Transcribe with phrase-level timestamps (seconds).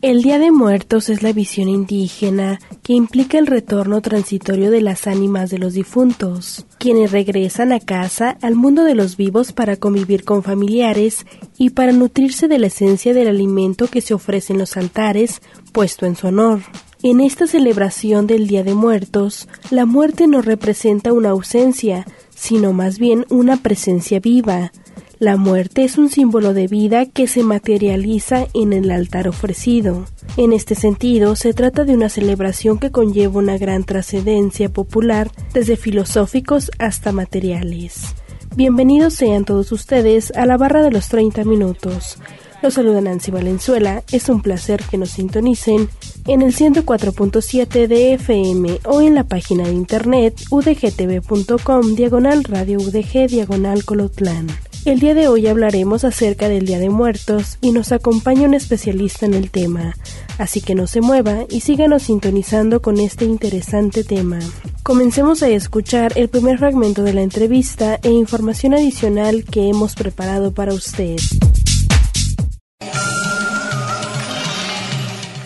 [0.00, 5.08] El Día de Muertos es la visión indígena que implica el retorno transitorio de las
[5.08, 10.22] ánimas de los difuntos, quienes regresan a casa al mundo de los vivos para convivir
[10.22, 11.26] con familiares
[11.58, 15.42] y para nutrirse de la esencia del alimento que se ofrece en los altares
[15.72, 16.60] puesto en su honor.
[17.02, 23.00] En esta celebración del Día de Muertos, la muerte no representa una ausencia, sino más
[23.00, 24.70] bien una presencia viva,
[25.18, 30.06] la muerte es un símbolo de vida que se materializa en el altar ofrecido.
[30.36, 35.76] En este sentido, se trata de una celebración que conlleva una gran trascendencia popular, desde
[35.76, 38.14] filosóficos hasta materiales.
[38.54, 42.18] Bienvenidos sean todos ustedes a la barra de los 30 minutos.
[42.60, 45.88] Los saluda Nancy Valenzuela, es un placer que nos sintonicen
[46.26, 53.28] en el 104.7 de FM o en la página de internet udgtv.com diagonal radio udg
[53.28, 54.48] diagonal colotlán.
[54.88, 59.26] El día de hoy hablaremos acerca del Día de Muertos y nos acompaña un especialista
[59.26, 59.94] en el tema,
[60.38, 64.38] así que no se mueva y síganos sintonizando con este interesante tema.
[64.82, 70.54] Comencemos a escuchar el primer fragmento de la entrevista e información adicional que hemos preparado
[70.54, 71.18] para usted.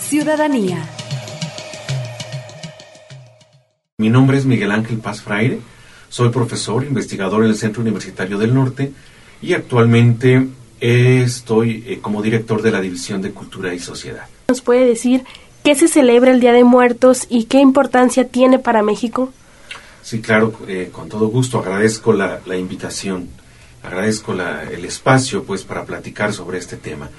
[0.03, 0.89] Ciudadanía.
[3.99, 5.59] Mi nombre es Miguel Ángel Paz Fraire,
[6.09, 8.93] soy profesor, investigador en el Centro Universitario del Norte
[9.43, 10.47] y actualmente
[10.81, 14.27] estoy eh, como director de la División de Cultura y Sociedad.
[14.49, 15.25] ¿Nos puede decir
[15.65, 19.33] qué se celebra el Día de Muertos y qué importancia tiene para México?
[20.03, 21.59] Sí, claro, eh, con todo gusto.
[21.59, 23.29] Agradezco la, la invitación,
[23.83, 27.11] agradezco la, el espacio pues para platicar sobre este tema.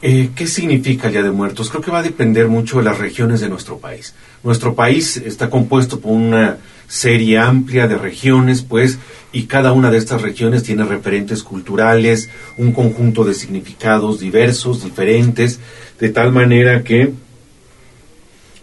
[0.00, 1.70] Eh, ¿Qué significa el Día de Muertos?
[1.70, 4.14] Creo que va a depender mucho de las regiones de nuestro país.
[4.44, 8.98] Nuestro país está compuesto por una serie amplia de regiones, pues,
[9.32, 15.58] y cada una de estas regiones tiene referentes culturales, un conjunto de significados diversos, diferentes,
[15.98, 17.12] de tal manera que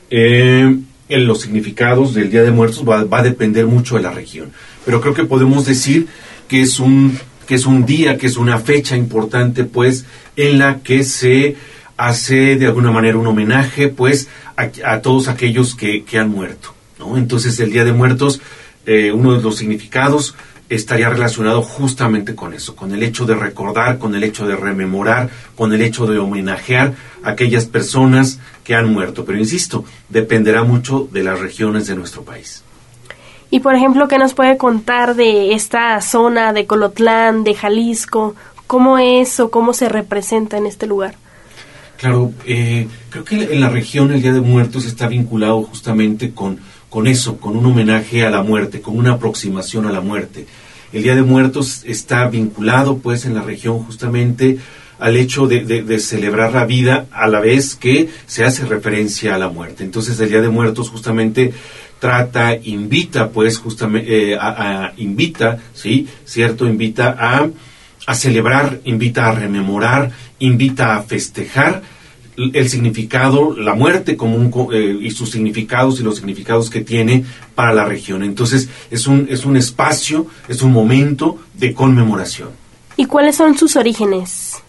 [0.09, 0.77] eh,
[1.09, 4.53] en los significados del Día de Muertos va, va a depender mucho de la región.
[4.85, 6.07] Pero creo que podemos decir
[6.47, 10.79] que es un que es un día, que es una fecha importante, pues, en la
[10.79, 11.55] que se
[11.97, 17.17] hace de alguna manera un homenaje, pues, a, todos aquellos que, que, han muerto, ¿no?
[17.17, 18.41] Entonces, el Día de Muertos,
[18.85, 20.35] eh, uno de los significados
[20.69, 25.29] estaría relacionado justamente con eso, con el hecho de recordar, con el hecho de rememorar,
[25.55, 29.25] con el hecho de homenajear a aquellas personas que han muerto.
[29.25, 32.64] Pero insisto, dependerá mucho de las regiones de nuestro país.
[33.49, 38.35] Y por ejemplo, ¿qué nos puede contar de esta zona de Colotlán, de Jalisco?
[38.67, 41.15] ¿Cómo es o cómo se representa en este lugar?
[41.97, 46.59] Claro, eh, creo que en la región el Día de Muertos está vinculado justamente con,
[46.89, 50.45] con eso, con un homenaje a la muerte, con una aproximación a la muerte.
[50.91, 54.59] El Día de Muertos está vinculado pues en la región justamente
[54.99, 59.49] al hecho de, celebrar la vida a la vez que se hace referencia a la
[59.49, 59.83] muerte.
[59.83, 61.53] Entonces el Día de Muertos justamente
[62.05, 64.49] trata, invita, pues, justamente, eh, a,
[64.85, 66.07] a, invita, ¿sí?
[66.23, 66.67] ¿Cierto?
[66.67, 67.49] Invita a,
[68.05, 71.81] a celebrar, invita a rememorar, invita a festejar
[72.37, 77.25] el significado, la muerte como un, eh, y sus significados y los significados que tiene
[77.55, 78.21] para la región.
[78.21, 82.49] Entonces, es un, es un espacio, es un momento de conmemoración.
[82.97, 84.61] ¿Y cuáles son sus orígenes?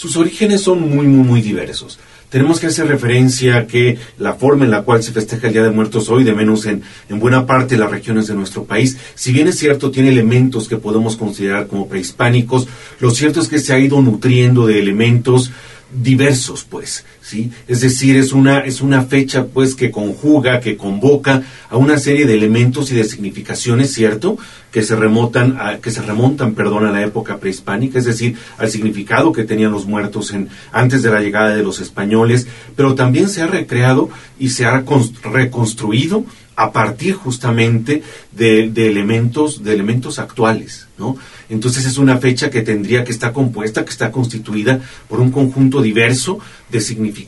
[0.00, 1.98] Sus orígenes son muy, muy, muy diversos.
[2.30, 5.62] Tenemos que hacer referencia a que la forma en la cual se festeja el Día
[5.62, 8.96] de Muertos hoy, de menos en, en buena parte de las regiones de nuestro país,
[9.14, 12.66] si bien es cierto, tiene elementos que podemos considerar como prehispánicos,
[12.98, 15.50] lo cierto es que se ha ido nutriendo de elementos
[15.92, 17.04] diversos, pues,
[17.68, 22.26] Es decir, es una, es una fecha, pues, que conjuga, que convoca a una serie
[22.26, 24.38] de elementos y de significaciones, ¿cierto?
[24.70, 28.70] Que se remontan, a, que se remontan, perdón, a la época prehispánica, es decir, al
[28.70, 32.46] significado que tenían los muertos en, antes de la llegada de los españoles,
[32.76, 34.84] pero también se ha recreado y se ha
[35.22, 36.24] reconstruido
[36.56, 38.02] a partir justamente
[38.32, 41.16] de, de, elementos, de elementos actuales, ¿no?
[41.48, 44.78] Entonces es una fecha que tendría que estar compuesta, que está constituida
[45.08, 46.38] por un conjunto diverso
[46.70, 47.19] de significados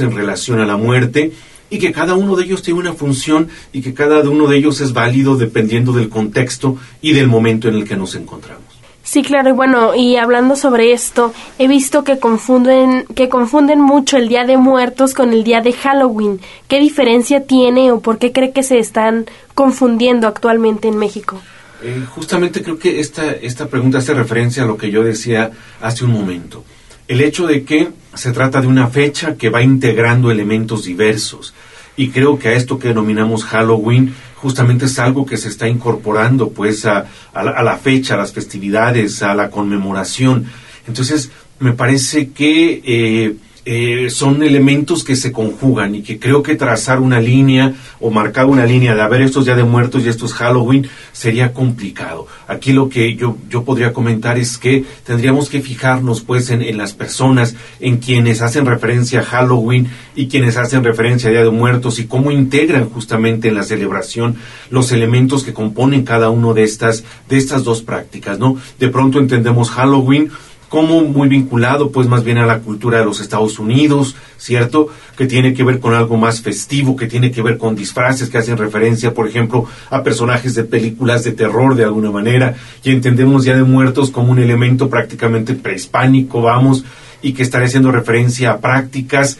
[0.00, 1.32] en relación a la muerte
[1.70, 4.80] y que cada uno de ellos tiene una función y que cada uno de ellos
[4.80, 8.64] es válido dependiendo del contexto y del momento en el que nos encontramos.
[9.02, 14.16] Sí, claro, y bueno, y hablando sobre esto, he visto que confunden, que confunden mucho
[14.16, 16.40] el Día de Muertos con el Día de Halloween.
[16.68, 21.40] ¿Qué diferencia tiene o por qué cree que se están confundiendo actualmente en México?
[21.82, 25.50] Eh, justamente creo que esta, esta pregunta hace referencia a lo que yo decía
[25.80, 26.62] hace un momento.
[27.10, 31.52] El hecho de que se trata de una fecha que va integrando elementos diversos.
[31.96, 36.50] Y creo que a esto que denominamos Halloween justamente es algo que se está incorporando
[36.50, 40.46] pues a, la, fecha, a las festividades, a la conmemoración.
[40.86, 43.34] Entonces, me parece que eh,
[43.64, 48.46] eh, son elementos que se conjugan y que creo que trazar una línea o marcar
[48.46, 52.26] una línea de haber estos ya de muertos y estos Halloween sería complicado.
[52.48, 56.78] Aquí lo que yo, yo podría comentar es que tendríamos que fijarnos pues en, en
[56.78, 61.50] las personas, en quienes hacen referencia a Halloween y quienes hacen referencia a Día de
[61.50, 64.36] Muertos y cómo integran justamente en la celebración
[64.70, 68.56] los elementos que componen cada uno de estas, de estas dos prácticas, ¿no?
[68.78, 70.30] De pronto entendemos Halloween
[70.70, 74.86] como muy vinculado pues más bien a la cultura de los Estados Unidos, ¿cierto?
[75.16, 78.38] Que tiene que ver con algo más festivo, que tiene que ver con disfraces que
[78.38, 83.44] hacen referencia, por ejemplo, a personajes de películas de terror de alguna manera, y entendemos
[83.44, 86.84] ya de muertos como un elemento prácticamente prehispánico, vamos,
[87.20, 89.38] y que estaría haciendo referencia a prácticas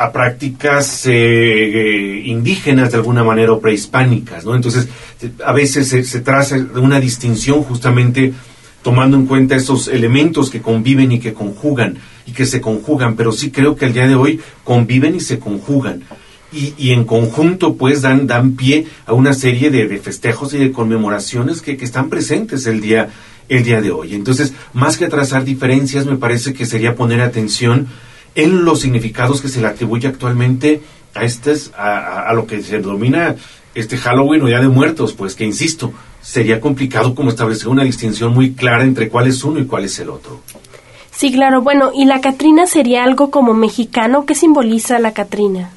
[0.00, 4.54] a prácticas eh, eh, indígenas de alguna manera o prehispánicas, ¿no?
[4.54, 4.86] Entonces,
[5.44, 8.32] a veces se, se traza una distinción justamente
[8.82, 13.32] tomando en cuenta esos elementos que conviven y que conjugan y que se conjugan, pero
[13.32, 16.04] sí creo que al día de hoy conviven y se conjugan.
[16.50, 21.60] Y, en conjunto pues dan, dan pie a una serie de, festejos y de conmemoraciones
[21.60, 23.10] que, que, están presentes el día,
[23.50, 24.14] el día de hoy.
[24.14, 27.88] Entonces, más que trazar diferencias, me parece que sería poner atención
[28.34, 30.80] en los significados que se le atribuye actualmente
[31.14, 33.36] a, estes, a, a lo que se denomina
[33.74, 35.92] este Halloween o Día de Muertos, pues que insisto,
[36.28, 39.98] sería complicado como establecer una distinción muy clara entre cuál es uno y cuál es
[39.98, 40.42] el otro.
[41.10, 41.62] Sí, claro.
[41.62, 44.26] Bueno, ¿y la Catrina sería algo como mexicano?
[44.26, 45.70] ¿Qué simboliza la Catrina?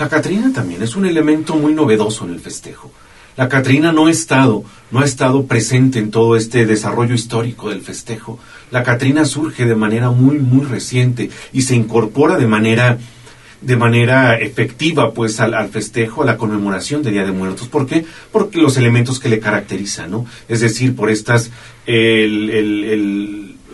[0.00, 2.90] La Catrina también es un elemento muy novedoso en el festejo.
[3.36, 7.80] La Catrina no ha estado, no ha estado presente en todo este desarrollo histórico del
[7.80, 8.40] festejo.
[8.72, 12.98] La Catrina surge de manera muy, muy reciente y se incorpora de manera
[13.62, 17.68] de manera efectiva pues al, festejo, a la conmemoración del Día de Muertos.
[17.68, 18.04] ¿Por qué?
[18.30, 20.26] Porque los elementos que le caracterizan, ¿no?
[20.48, 21.50] Es decir, por estas,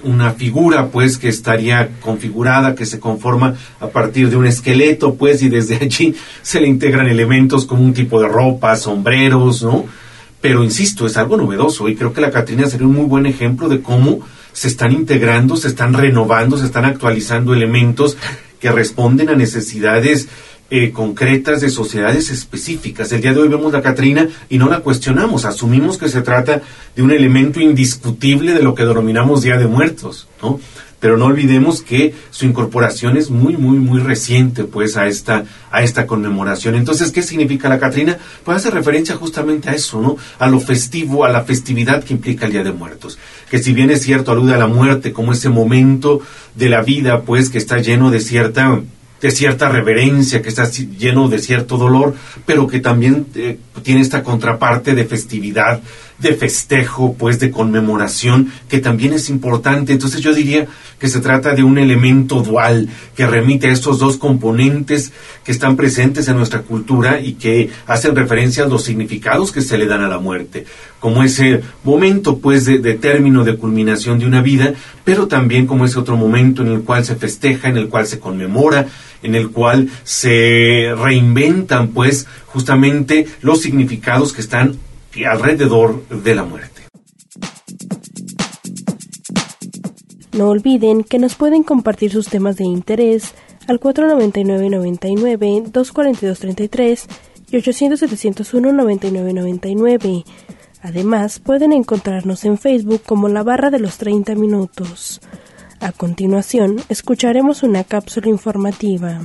[0.02, 5.42] una figura pues que estaría configurada, que se conforma a partir de un esqueleto pues
[5.42, 9.86] y desde allí se le integran elementos como un tipo de ropa, sombreros, ¿no?
[10.40, 13.68] Pero insisto, es algo novedoso y creo que la Catrina sería un muy buen ejemplo
[13.68, 14.20] de cómo
[14.52, 18.16] se están integrando, se están renovando, se están actualizando elementos
[18.60, 20.28] que responden a necesidades
[20.70, 23.10] eh, concretas de sociedades específicas.
[23.12, 26.60] El día de hoy vemos la Catrina y no la cuestionamos, asumimos que se trata
[26.94, 30.60] de un elemento indiscutible de lo que denominamos Día de Muertos, ¿no?
[31.00, 35.82] Pero no olvidemos que su incorporación es muy, muy, muy reciente, pues, a esta, a
[35.82, 36.74] esta conmemoración.
[36.74, 38.18] Entonces, ¿qué significa la Catrina?
[38.44, 40.16] Pues hace referencia justamente a eso, ¿no?
[40.40, 43.16] A lo festivo, a la festividad que implica el Día de Muertos.
[43.48, 46.20] Que si bien es cierto, alude a la muerte como ese momento
[46.56, 48.82] de la vida, pues, que está lleno de cierta
[49.20, 52.14] de cierta reverencia, que está lleno de cierto dolor,
[52.46, 55.80] pero que también eh, tiene esta contraparte de festividad,
[56.18, 59.92] de festejo, pues de conmemoración, que también es importante.
[59.92, 60.66] Entonces yo diría
[60.98, 65.12] que se trata de un elemento dual que remite a estos dos componentes
[65.44, 69.78] que están presentes en nuestra cultura y que hacen referencia a los significados que se
[69.78, 70.64] le dan a la muerte,
[70.98, 75.84] como ese momento pues de, de término, de culminación de una vida, pero también como
[75.84, 78.88] ese otro momento en el cual se festeja, en el cual se conmemora,
[79.22, 84.78] en el cual se reinventan pues justamente los significados que están
[85.24, 86.82] alrededor de la muerte.
[90.32, 93.34] No olviden que nos pueden compartir sus temas de interés
[93.66, 97.06] al 499-99, 242-33
[97.50, 100.24] y 800-701-9999.
[100.80, 105.20] Además, pueden encontrarnos en Facebook como la barra de los 30 minutos.
[105.80, 109.20] A continuación, escucharemos una cápsula informativa.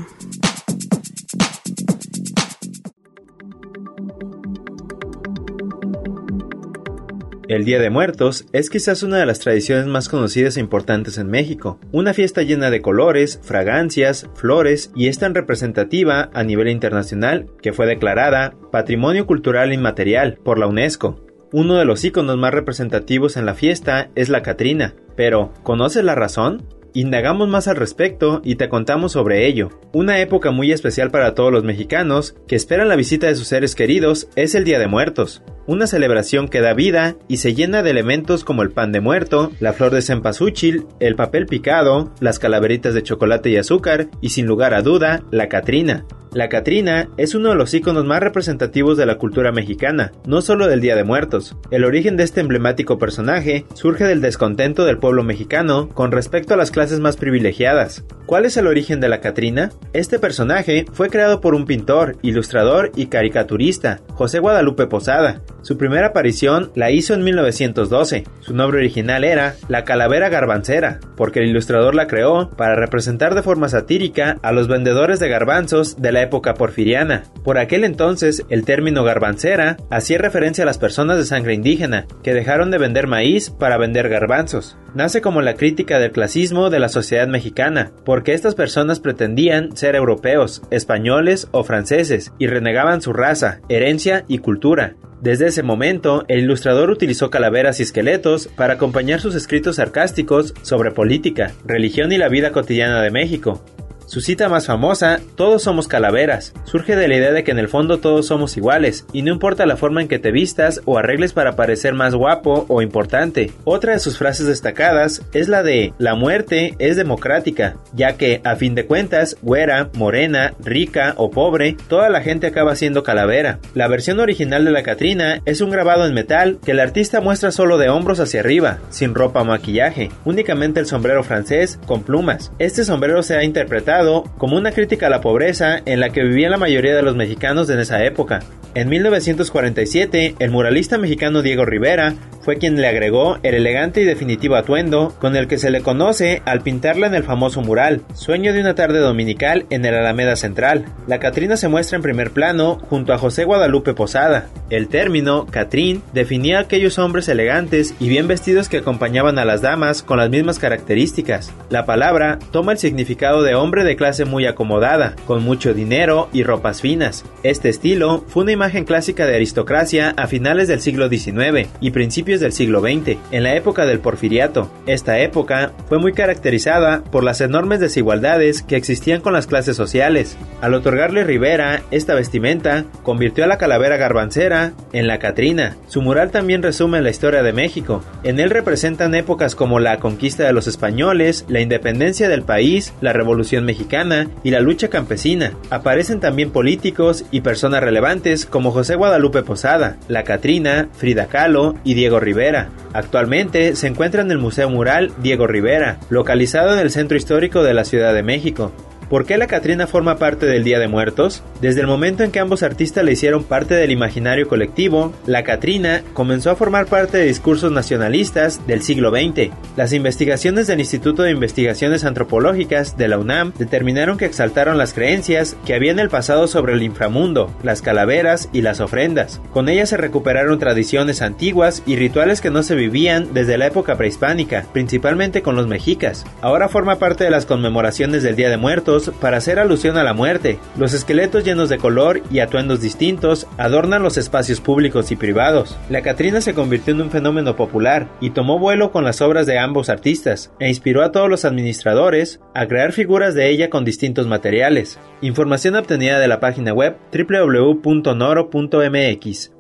[7.48, 11.28] El Día de Muertos es quizás una de las tradiciones más conocidas e importantes en
[11.28, 17.48] México, una fiesta llena de colores, fragancias, flores y es tan representativa a nivel internacional
[17.62, 21.20] que fue declarada Patrimonio Cultural Inmaterial por la UNESCO.
[21.54, 26.16] Uno de los iconos más representativos en la fiesta es la Catrina, pero ¿conoces la
[26.16, 26.64] razón?
[26.96, 29.70] Indagamos más al respecto y te contamos sobre ello.
[29.94, 33.76] Una época muy especial para todos los mexicanos que esperan la visita de sus seres
[33.76, 35.44] queridos es el Día de Muertos.
[35.68, 39.52] Una celebración que da vida y se llena de elementos como el pan de muerto,
[39.60, 44.46] la flor de cempasúchil, el papel picado, las calaveritas de chocolate y azúcar y sin
[44.46, 46.06] lugar a duda, la Catrina.
[46.34, 50.68] La Catrina es uno de los iconos más representativos de la cultura mexicana, no solo
[50.68, 51.56] del Día de Muertos.
[51.70, 56.58] El origen de este emblemático personaje surge del descontento del pueblo mexicano con respecto a
[56.58, 58.04] las clases más privilegiadas.
[58.26, 59.70] ¿Cuál es el origen de la Catrina?
[59.94, 65.44] Este personaje fue creado por un pintor, ilustrador y caricaturista, José Guadalupe Posada.
[65.64, 68.26] Su primera aparición la hizo en 1912.
[68.42, 73.44] Su nombre original era La Calavera Garbancera, porque el ilustrador la creó para representar de
[73.44, 77.24] forma satírica a los vendedores de garbanzos de la época porfiriana.
[77.46, 82.34] Por aquel entonces, el término garbancera hacía referencia a las personas de sangre indígena, que
[82.34, 84.78] dejaron de vender maíz para vender garbanzos.
[84.94, 89.96] Nace como la crítica del clasismo de la sociedad mexicana, porque estas personas pretendían ser
[89.96, 94.98] europeos, españoles o franceses, y renegaban su raza, herencia y cultura.
[95.24, 100.90] Desde ese momento, el ilustrador utilizó calaveras y esqueletos para acompañar sus escritos sarcásticos sobre
[100.90, 103.64] política, religión y la vida cotidiana de México.
[104.06, 107.68] Su cita más famosa, Todos somos calaveras, surge de la idea de que en el
[107.68, 111.34] fondo todos somos iguales, y no importa la forma en que te vistas o arregles
[111.34, 113.52] para parecer más guapo o importante.
[113.64, 118.56] Otra de sus frases destacadas es la de La muerte es democrática, ya que, a
[118.56, 123.60] fin de cuentas, güera, morena, rica o pobre, toda la gente acaba siendo calavera.
[123.74, 127.52] La versión original de la Catrina es un grabado en metal que el artista muestra
[127.52, 132.52] solo de hombros hacia arriba, sin ropa o maquillaje, únicamente el sombrero francés con plumas.
[132.60, 133.93] Este sombrero se ha interpretado
[134.38, 137.70] como una crítica a la pobreza en la que vivían la mayoría de los mexicanos
[137.70, 138.42] en esa época.
[138.76, 144.56] En 1947, el muralista mexicano Diego Rivera fue quien le agregó el elegante y definitivo
[144.56, 148.60] atuendo con el que se le conoce al pintarla en el famoso mural, Sueño de
[148.60, 150.86] una tarde dominical en el Alameda Central.
[151.08, 154.50] La Catrina se muestra en primer plano junto a José Guadalupe Posada.
[154.70, 159.62] El término Catrín definía a aquellos hombres elegantes y bien vestidos que acompañaban a las
[159.62, 161.54] damas con las mismas características.
[161.70, 166.44] La palabra toma el significado de hombre de clase muy acomodada, con mucho dinero y
[166.44, 167.26] ropas finas.
[167.44, 172.40] Este estilo fue una imagen clásica de aristocracia a finales del siglo XIX y principios
[172.40, 174.72] del siglo XX, en la época del porfiriato.
[174.86, 180.38] Esta época fue muy caracterizada por las enormes desigualdades que existían con las clases sociales.
[180.62, 185.78] Al otorgarle Rivera esta vestimenta, convirtió a la calavera garbancera en la Catrina.
[185.88, 188.04] Su mural también resume la historia de México.
[188.24, 193.14] En él representan épocas como la conquista de los españoles, la independencia del país, la
[193.14, 195.54] revolución mexicana y la lucha campesina.
[195.70, 201.96] Aparecen también políticos y personas relevantes como José Guadalupe Posada, La Catrina, Frida Kahlo y
[201.96, 202.70] Diego Rivera.
[202.94, 207.74] Actualmente se encuentra en el Museo Mural Diego Rivera, localizado en el centro histórico de
[207.74, 208.72] la Ciudad de México.
[209.14, 211.44] ¿Por qué la Catrina forma parte del Día de Muertos?
[211.62, 216.02] Desde el momento en que ambos artistas le hicieron parte del imaginario colectivo, la Catrina
[216.16, 219.52] comenzó a formar parte de discursos nacionalistas del siglo XX.
[219.78, 225.58] Las investigaciones del Instituto de Investigaciones Antropológicas de la UNAM determinaron que exaltaron las creencias
[225.64, 229.42] que había en el pasado sobre el inframundo, las calaveras y las ofrendas.
[229.52, 233.96] Con ellas se recuperaron tradiciones antiguas y rituales que no se vivían desde la época
[233.96, 236.26] prehispánica, principalmente con los mexicas.
[236.42, 240.14] Ahora forma parte de las conmemoraciones del Día de Muertos para hacer alusión a la
[240.14, 240.60] muerte.
[240.78, 245.78] Los esqueletos llenos de color y atuendos distintos adornan los espacios públicos y privados.
[245.90, 249.60] La Catrina se convirtió en un fenómeno popular y tomó vuelo con las obras de
[249.60, 254.28] ambos artistas e inspiró a todos los administradores a crear figuras de ella con distintos
[254.28, 255.00] materiales.
[255.22, 257.84] Información obtenida de la página web www.noro.mx,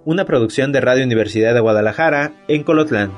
[0.06, 3.12] una producción de Radio Universidad de Guadalajara en Colotlán.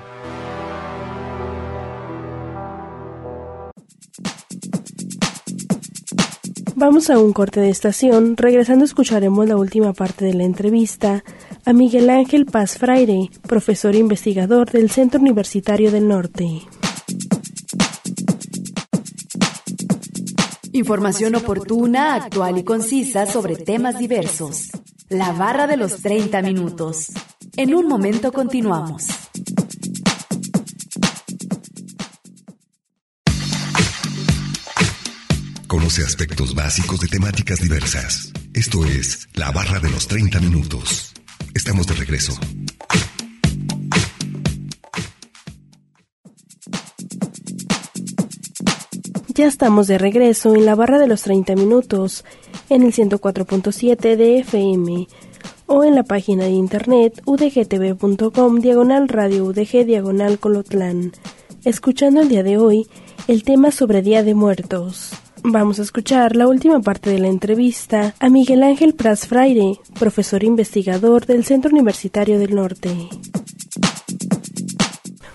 [6.88, 8.38] Vamos a un corte de estación.
[8.38, 11.24] Regresando escucharemos la última parte de la entrevista
[11.66, 16.46] a Miguel Ángel Paz Fraire, profesor e investigador del Centro Universitario del Norte.
[20.74, 24.70] Información oportuna, actual y concisa sobre temas diversos.
[25.10, 27.14] La barra de los 30 minutos.
[27.58, 29.08] En un momento continuamos.
[35.86, 38.34] Conoce aspectos básicos de temáticas diversas.
[38.56, 41.14] Esto es La Barra de los 30 Minutos.
[41.54, 42.34] Estamos de regreso.
[49.36, 52.26] Ya estamos de regreso en la barra de los 30 minutos,
[52.70, 55.08] en el 104.7 de FM
[55.68, 61.12] o en la página de internet udgtv.com diagonal radio udg diagonal colotlán,
[61.64, 62.88] escuchando el día de hoy
[63.28, 65.12] el tema sobre Día de Muertos.
[65.48, 70.44] Vamos a escuchar la última parte de la entrevista a Miguel Ángel Pras Fraire, profesor
[70.44, 72.90] investigador del Centro Universitario del Norte.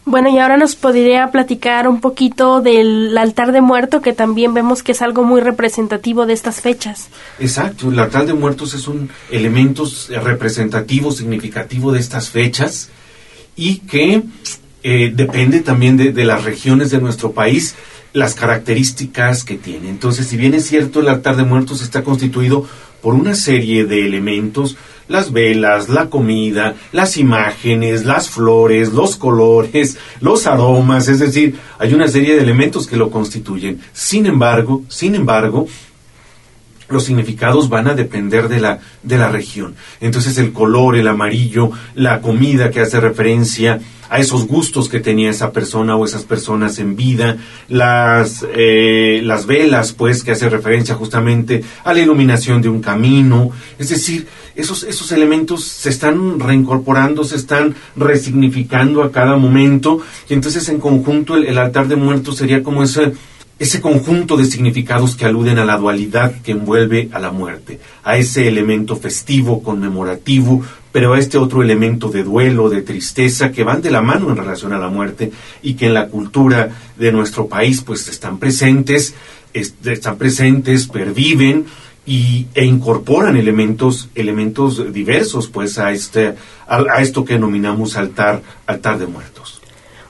[0.05, 4.83] Bueno, y ahora nos podría platicar un poquito del altar de muerto, que también vemos
[4.83, 7.09] que es algo muy representativo de estas fechas.
[7.39, 9.85] Exacto, el altar de muertos es un elemento
[10.25, 12.91] representativo, significativo de estas fechas
[13.55, 14.25] y que
[14.83, 17.75] eh, depende también de, de las regiones de nuestro país
[18.13, 19.89] las características que tiene.
[19.89, 22.67] Entonces, si bien es cierto, el altar de muertos está constituido
[23.03, 24.77] por una serie de elementos,
[25.09, 31.95] las velas, la comida, las imágenes, las flores, los colores, los aromas, es decir, hay
[31.95, 33.81] una serie de elementos que lo constituyen.
[33.93, 35.67] Sin embargo, sin embargo,
[36.91, 39.77] los significados van a depender de la, de la región.
[40.01, 43.81] Entonces el color, el amarillo, la comida que hace referencia
[44.11, 47.37] a esos gustos que tenía esa persona o esas personas en vida,
[47.69, 53.53] las, eh, las velas, pues, que hace referencia justamente a la iluminación de un camino,
[53.79, 60.35] es decir, esos, esos elementos se están reincorporando, se están resignificando a cada momento, y
[60.35, 63.13] entonces en conjunto el, el altar de muertos sería como ese
[63.61, 68.17] ese conjunto de significados que aluden a la dualidad que envuelve a la muerte, a
[68.17, 73.83] ese elemento festivo, conmemorativo, pero a este otro elemento de duelo, de tristeza, que van
[73.83, 75.31] de la mano en relación a la muerte
[75.63, 79.15] y que en la cultura de nuestro país pues están presentes,
[79.53, 81.67] están presentes, perviven
[82.07, 86.35] y, e incorporan elementos, elementos diversos pues a, este,
[86.67, 89.60] a, esto que denominamos altar, altar de muertos.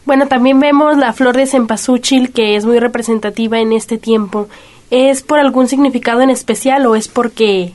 [0.05, 4.49] Bueno, también vemos la flor de cempasúchil, que es muy representativa en este tiempo.
[4.91, 7.75] ¿Es por algún significado en especial o es porque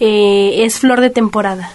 [0.00, 1.70] eh, es flor de temporada?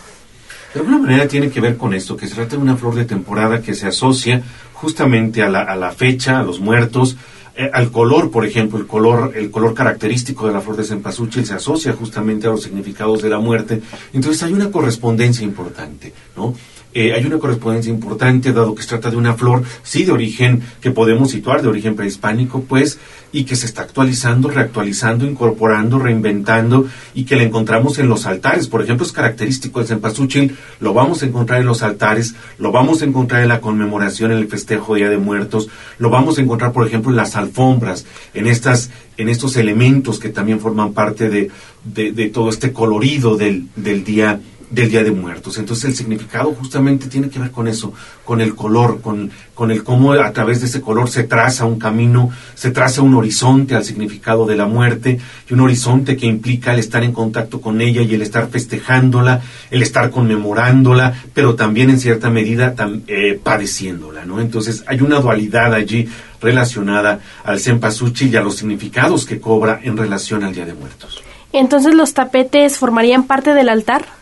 [0.74, 3.06] De alguna manera tiene que ver con esto, que se trata de una flor de
[3.06, 4.42] temporada que se asocia
[4.74, 7.18] justamente a la, a la fecha, a los muertos,
[7.60, 11.46] eh, al color, por ejemplo, el color, el color característico de la flor de cempasúchil
[11.46, 13.82] se asocia justamente a los significados de la muerte.
[14.14, 16.54] Entonces hay una correspondencia importante, ¿no?
[16.92, 20.64] Eh, hay una correspondencia importante, dado que se trata de una flor, sí, de origen
[20.82, 22.98] que podemos situar, de origen prehispánico, pues,
[23.32, 28.68] y que se está actualizando, reactualizando, incorporando, reinventando, y que la encontramos en los altares.
[28.68, 33.04] Por ejemplo, es característico del cempasúchil, lo vamos a encontrar en los altares, lo vamos
[33.04, 36.72] a encontrar en la conmemoración, en el festejo Día de Muertos, lo vamos a encontrar,
[36.72, 41.52] por ejemplo, en las alfombras, en estas en estos elementos que también forman parte de,
[41.84, 45.58] de, todo este colorido del, del día del Día de Muertos.
[45.58, 49.84] Entonces el significado justamente tiene que ver con eso, con el color, con, con el
[49.84, 53.84] cómo a través de ese color se traza un camino, se traza un horizonte al
[53.84, 58.02] significado de la muerte y un horizonte que implica el estar en contacto con ella
[58.02, 62.76] y el estar festejándola, el estar conmemorándola, pero también en cierta medida
[63.08, 64.40] eh, padeciéndola, ¿no?
[64.40, 66.08] Entonces hay una dualidad allí
[66.42, 71.22] relacionada al cempasúchil y a los significados que cobra en relación al Día de Muertos.
[71.52, 74.19] Entonces los tapetes formarían parte del altar?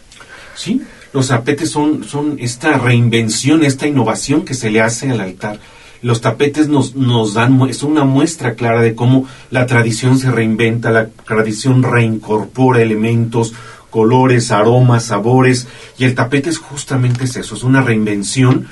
[0.57, 0.81] Sí,
[1.13, 5.59] los tapetes son, son esta reinvención, esta innovación que se le hace al altar.
[6.01, 10.89] Los tapetes nos, nos dan, es una muestra clara de cómo la tradición se reinventa,
[10.89, 13.53] la tradición reincorpora elementos,
[13.91, 15.67] colores, aromas, sabores,
[15.97, 18.67] y el tapete es justamente eso, es una reinvención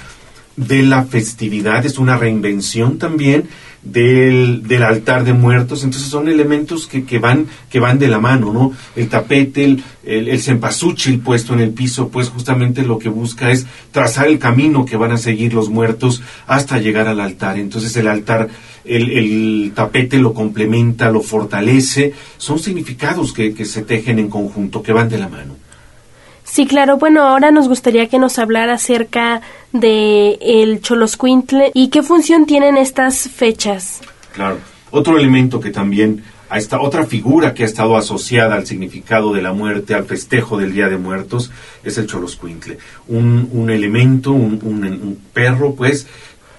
[0.55, 3.47] de la festividad, es una reinvención también
[3.85, 8.19] del, del, altar de muertos, entonces son elementos que, que, van, que van de la
[8.19, 8.73] mano, ¿no?
[8.95, 13.65] El tapete, el, el, cempasúchil puesto en el piso, pues justamente lo que busca es
[13.91, 17.57] trazar el camino que van a seguir los muertos hasta llegar al altar.
[17.57, 18.49] Entonces el altar,
[18.83, 24.81] el, el tapete lo complementa, lo fortalece, son significados que, que se tejen en conjunto,
[24.81, 25.64] que van de la mano.
[26.45, 26.97] Sí, claro.
[26.97, 29.41] Bueno, ahora nos gustaría que nos hablara acerca
[29.73, 33.99] de el Choloscuintle y qué función tienen estas fechas.
[34.33, 34.59] Claro.
[34.91, 39.41] Otro elemento que también a esta otra figura que ha estado asociada al significado de
[39.41, 41.51] la muerte, al festejo del Día de Muertos,
[41.83, 42.77] es el Choloscuintle.
[43.07, 46.07] Un, un elemento, un, un, un perro, pues,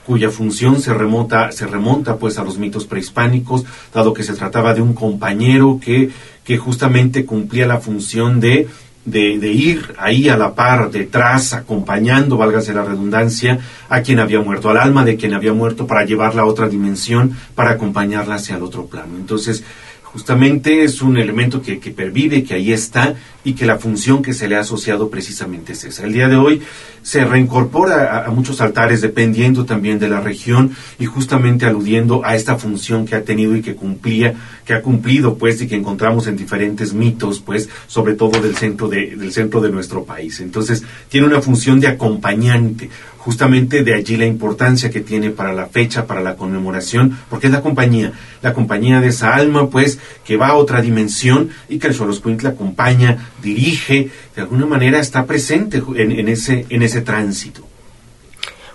[0.04, 4.74] cuya función se remonta, se remonta pues a los mitos prehispánicos, dado que se trataba
[4.74, 6.10] de un compañero que,
[6.44, 8.68] que justamente cumplía la función de
[9.06, 14.40] de, de, ir ahí a la par, detrás, acompañando, válgase la redundancia, a quien había
[14.40, 18.56] muerto, al alma de quien había muerto, para llevarla a otra dimensión, para acompañarla hacia
[18.56, 19.16] el otro plano.
[19.16, 19.64] Entonces,
[20.02, 23.14] justamente es un elemento que, que, pervive, que ahí está
[23.46, 26.04] y que la función que se le ha asociado precisamente es esa.
[26.04, 26.62] El día de hoy
[27.02, 32.56] se reincorpora a, muchos altares dependiendo también de la región y justamente aludiendo a esta
[32.56, 36.36] función que ha tenido y que cumplía, que ha cumplido pues y que encontramos en
[36.36, 40.40] diferentes mitos pues, sobre todo del centro de, del centro de nuestro país.
[40.40, 42.90] Entonces tiene una función de acompañante
[43.26, 47.52] justamente de allí la importancia que tiene para la fecha, para la conmemoración, porque es
[47.52, 51.88] la compañía, la compañía de esa alma, pues, que va a otra dimensión y que
[51.88, 51.96] el
[52.40, 57.66] la acompaña, dirige, de alguna manera está presente en, ese, en ese tránsito.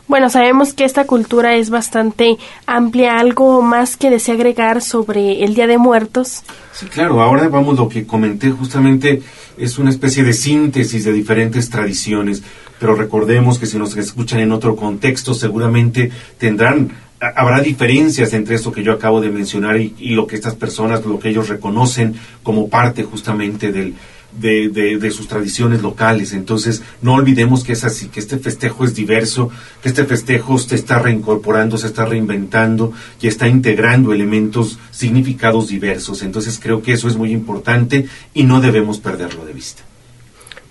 [0.08, 3.18] Bueno, sabemos que esta cultura es bastante amplia.
[3.18, 6.44] ¿Algo más que desea agregar sobre el Día de Muertos?
[6.74, 7.22] Sí, claro.
[7.22, 9.22] Ahora vamos, lo que comenté justamente
[9.58, 12.44] es una especie de síntesis de diferentes tradiciones,
[12.78, 18.72] pero recordemos que si nos escuchan en otro contexto, seguramente tendrán habrá diferencias entre eso
[18.72, 22.68] que yo acabo de mencionar y, lo que estas personas, lo que ellos reconocen como
[22.68, 23.94] parte justamente del,
[24.40, 26.34] de, sus tradiciones locales.
[26.34, 29.50] Entonces, no olvidemos que es así, que este festejo es diverso,
[29.82, 36.22] que este festejo se está reincorporando, se está reinventando y está integrando elementos, significados diversos.
[36.24, 39.84] Entonces, creo que eso es muy importante y no debemos perderlo de vista.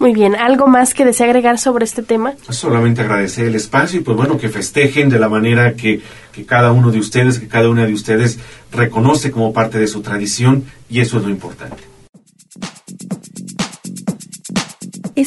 [0.01, 2.33] Muy bien, ¿algo más que desea agregar sobre este tema?
[2.49, 6.01] Solamente agradecer el espacio y pues bueno, que festejen de la manera que,
[6.33, 8.39] que cada uno de ustedes, que cada una de ustedes
[8.73, 11.90] reconoce como parte de su tradición y eso es lo importante.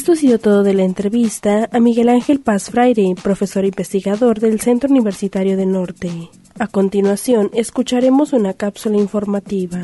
[0.04, 4.60] Esto ha sido todo de la entrevista a Miguel Ángel Paz Fraire, profesor investigador del
[4.60, 6.10] Centro Universitario del Norte.
[6.58, 9.80] A continuación, escucharemos una cápsula informativa.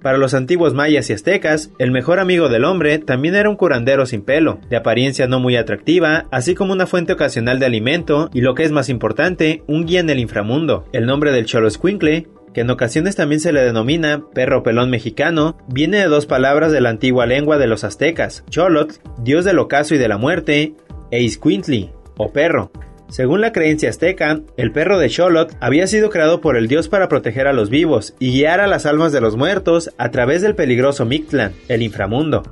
[0.00, 4.06] Para los antiguos mayas y aztecas, el mejor amigo del hombre también era un curandero
[4.06, 8.40] sin pelo, de apariencia no muy atractiva, así como una fuente ocasional de alimento y
[8.40, 10.86] lo que es más importante, un guía en el inframundo.
[10.94, 15.58] El nombre del Cholo Squinkle que en ocasiones también se le denomina perro pelón mexicano,
[15.68, 19.94] viene de dos palabras de la antigua lengua de los aztecas, Cholot, dios del ocaso
[19.94, 20.72] y de la muerte,
[21.10, 22.70] e Isquintli, o perro.
[23.10, 27.10] Según la creencia azteca, el perro de Cholot había sido creado por el dios para
[27.10, 30.54] proteger a los vivos y guiar a las almas de los muertos a través del
[30.54, 32.42] peligroso Mictlan, el inframundo.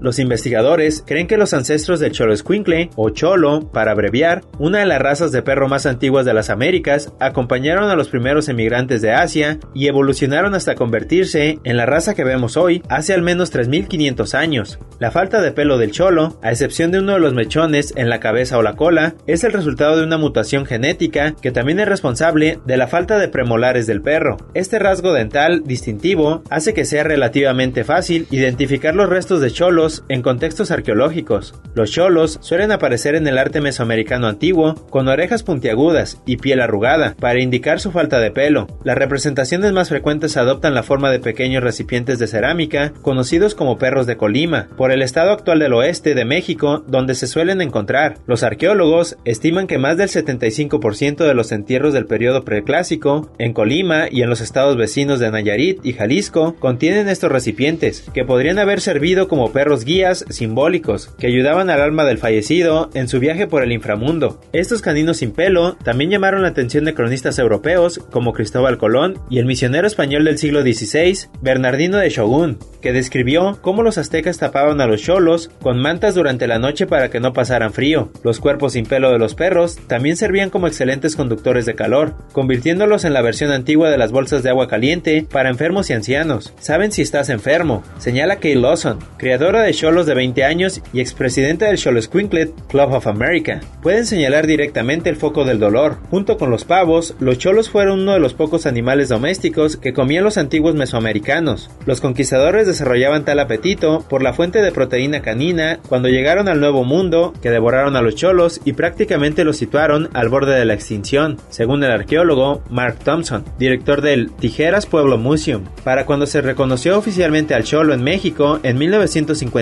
[0.00, 4.86] Los investigadores creen que los ancestros del Cholo Squinkle, o Cholo, para abreviar, una de
[4.86, 9.12] las razas de perro más antiguas de las Américas, acompañaron a los primeros emigrantes de
[9.12, 14.34] Asia y evolucionaron hasta convertirse en la raza que vemos hoy hace al menos 3500
[14.34, 14.78] años.
[15.00, 18.20] La falta de pelo del Cholo, a excepción de uno de los mechones en la
[18.20, 22.60] cabeza o la cola, es el resultado de una mutación genética que también es responsable
[22.64, 24.36] de la falta de premolares del perro.
[24.54, 30.22] Este rasgo dental distintivo hace que sea relativamente fácil identificar los restos de cholos en
[30.22, 31.54] contextos arqueológicos.
[31.74, 37.14] Los cholos suelen aparecer en el arte mesoamericano antiguo con orejas puntiagudas y piel arrugada
[37.18, 38.66] para indicar su falta de pelo.
[38.84, 44.06] Las representaciones más frecuentes adoptan la forma de pequeños recipientes de cerámica conocidos como perros
[44.06, 48.18] de Colima, por el estado actual del oeste de México donde se suelen encontrar.
[48.26, 54.06] Los arqueólogos estiman que más del 75% de los entierros del periodo preclásico en Colima
[54.10, 58.80] y en los estados vecinos de Nayarit y Jalisco contienen estos recipientes, que podrían haber
[58.80, 63.62] servido como perros guías simbólicos que ayudaban al alma del fallecido en su viaje por
[63.62, 64.40] el inframundo.
[64.52, 69.38] Estos caninos sin pelo también llamaron la atención de cronistas europeos como Cristóbal Colón y
[69.38, 74.80] el misionero español del siglo XVI, Bernardino de Shogun, que describió cómo los aztecas tapaban
[74.80, 78.10] a los cholos con mantas durante la noche para que no pasaran frío.
[78.22, 83.04] Los cuerpos sin pelo de los perros también servían como excelentes conductores de calor, convirtiéndolos
[83.04, 86.54] en la versión antigua de las bolsas de agua caliente para enfermos y ancianos.
[86.58, 91.00] Saben si estás enfermo, señala Kay Lawson, creadora de de Cholos de 20 años y
[91.00, 93.60] expresidente del Cholo Squinklet Club of America.
[93.82, 95.98] Pueden señalar directamente el foco del dolor.
[96.10, 100.24] Junto con los pavos, los cholos fueron uno de los pocos animales domésticos que comían
[100.24, 101.70] los antiguos mesoamericanos.
[101.84, 106.82] Los conquistadores desarrollaban tal apetito por la fuente de proteína canina cuando llegaron al Nuevo
[106.84, 111.36] Mundo, que devoraron a los cholos y prácticamente los situaron al borde de la extinción,
[111.50, 115.64] según el arqueólogo Mark Thompson, director del Tijeras Pueblo Museum.
[115.84, 119.57] Para cuando se reconoció oficialmente al cholo en México en 1950,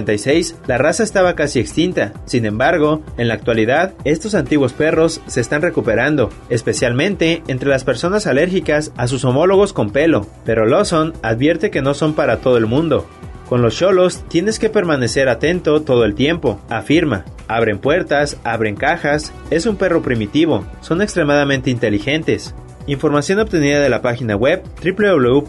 [0.66, 2.12] la raza estaba casi extinta.
[2.24, 8.26] Sin embargo, en la actualidad, estos antiguos perros se están recuperando, especialmente entre las personas
[8.26, 10.26] alérgicas a sus homólogos con pelo.
[10.44, 13.06] Pero Lawson advierte que no son para todo el mundo.
[13.48, 17.24] Con los cholos tienes que permanecer atento todo el tiempo, afirma.
[17.48, 22.54] Abren puertas, abren cajas, es un perro primitivo, son extremadamente inteligentes.
[22.88, 25.48] Información obtenida de la página web www.noro.mx,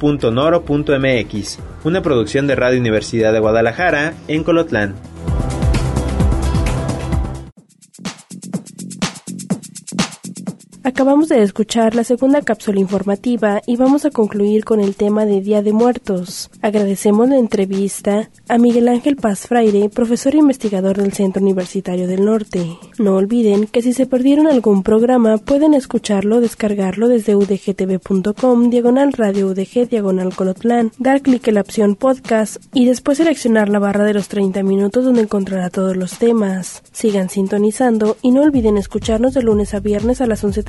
[1.83, 4.95] una producción de Radio Universidad de Guadalajara en Colotlán.
[10.87, 15.41] Acabamos de escuchar la segunda cápsula informativa y vamos a concluir con el tema de
[15.41, 16.49] Día de Muertos.
[16.61, 22.23] Agradecemos la entrevista a Miguel Ángel Paz Fraire, profesor e investigador del Centro Universitario del
[22.23, 22.65] Norte.
[22.99, 29.11] No olviden que si se perdieron algún programa pueden escucharlo o descargarlo desde udgtv.com, diagonal
[29.11, 34.05] radio udg, diagonal colotlán, dar clic en la opción podcast y después seleccionar la barra
[34.05, 36.81] de los 30 minutos donde encontrará todos los temas.
[36.93, 40.63] Sigan sintonizando y no olviden escucharnos de lunes a viernes a las 11